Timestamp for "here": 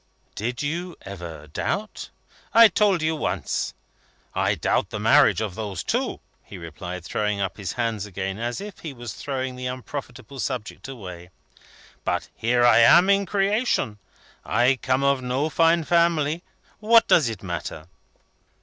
12.35-12.65